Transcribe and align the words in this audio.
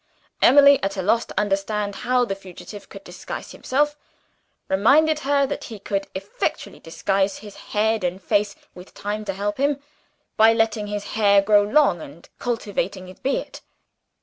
Emily 0.41 0.81
at 0.81 0.97
a 0.97 1.03
loss 1.03 1.25
to 1.25 1.39
understand 1.39 1.93
how 1.97 2.25
the 2.25 2.33
fugitive 2.33 2.89
could 2.89 3.03
disguise 3.03 3.51
himself. 3.51 3.95
Reminded 4.67 5.19
her 5.19 5.45
that 5.45 5.65
he 5.65 5.77
could 5.77 6.07
effectually 6.15 6.79
disguise 6.79 7.37
his 7.37 7.55
head 7.77 8.03
and 8.03 8.19
face 8.19 8.55
(with 8.73 8.95
time 8.95 9.23
to 9.25 9.33
help 9.33 9.57
him) 9.59 9.79
by 10.37 10.53
letting 10.53 10.87
his 10.87 11.13
hair 11.13 11.39
grow 11.43 11.61
long, 11.61 12.01
and 12.01 12.29
cultivating 12.39 13.05
his 13.05 13.19
beard. 13.19 13.59